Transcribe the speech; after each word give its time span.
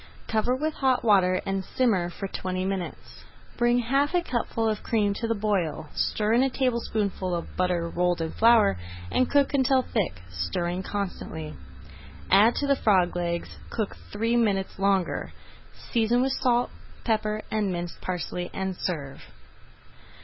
Cover 0.27 0.55
with 0.55 0.73
hot 0.73 1.03
water 1.03 1.43
and 1.45 1.63
simmer 1.63 2.09
for 2.09 2.27
twenty 2.27 2.65
minutes. 2.65 3.23
Bring 3.55 3.77
half 3.77 4.15
a 4.15 4.23
cupful 4.23 4.67
of 4.67 4.81
cream 4.81 5.13
to 5.13 5.27
the 5.27 5.35
boil, 5.35 5.89
stir 5.93 6.33
in 6.33 6.41
a 6.41 6.49
tablespoonful 6.49 7.35
of 7.35 7.55
butter 7.55 7.87
rolled 7.87 8.19
in 8.19 8.31
flour, 8.31 8.79
and 9.11 9.29
cook 9.29 9.53
until 9.53 9.83
thick, 9.83 10.23
stirring 10.31 10.81
constantly. 10.81 11.53
Add 12.31 12.55
to 12.55 12.65
the 12.65 12.75
frog 12.75 13.15
legs, 13.15 13.57
cook 13.69 13.95
three 14.11 14.35
minutes 14.35 14.79
longer, 14.79 15.33
season 15.91 16.23
with 16.23 16.31
salt, 16.31 16.71
pepper, 17.03 17.43
and 17.51 17.71
minced 17.71 18.01
parsley, 18.01 18.49
and 18.55 18.75
serve. 18.75 19.21